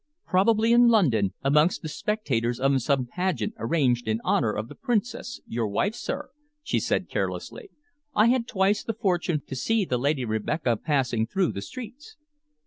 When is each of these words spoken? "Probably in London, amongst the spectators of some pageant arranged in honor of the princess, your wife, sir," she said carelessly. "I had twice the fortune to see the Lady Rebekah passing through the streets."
"Probably 0.25 0.73
in 0.73 0.87
London, 0.87 1.35
amongst 1.43 1.83
the 1.83 1.87
spectators 1.87 2.59
of 2.59 2.81
some 2.81 3.05
pageant 3.05 3.53
arranged 3.59 4.07
in 4.07 4.19
honor 4.23 4.51
of 4.51 4.67
the 4.67 4.73
princess, 4.73 5.39
your 5.45 5.67
wife, 5.67 5.93
sir," 5.93 6.31
she 6.63 6.79
said 6.79 7.07
carelessly. 7.07 7.69
"I 8.15 8.25
had 8.25 8.47
twice 8.47 8.83
the 8.83 8.95
fortune 8.95 9.43
to 9.45 9.55
see 9.55 9.85
the 9.85 9.99
Lady 9.99 10.25
Rebekah 10.25 10.77
passing 10.77 11.27
through 11.27 11.51
the 11.51 11.61
streets." 11.61 12.17